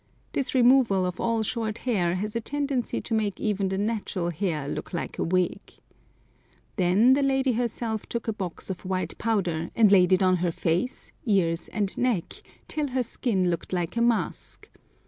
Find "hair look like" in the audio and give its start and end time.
4.31-5.19